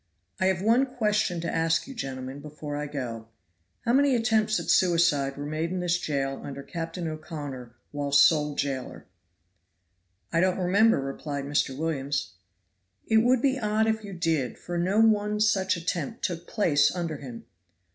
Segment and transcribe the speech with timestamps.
[0.39, 3.27] "I have one question to ask you, gentlemen, before I go:
[3.85, 8.55] How many attempts at suicide were made in this jail under Captain O'Connor while sole
[8.55, 9.05] jailer?"
[10.33, 11.77] "I don't remember," replied Mr.
[11.77, 12.33] Williams.
[13.05, 17.17] "It would be odd if you did, for no one such attempt took place under
[17.17, 17.45] him.